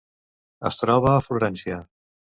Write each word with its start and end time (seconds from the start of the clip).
Es 0.69 0.79
troba 0.81 1.13
a 1.13 1.23
Florència. 1.29 1.79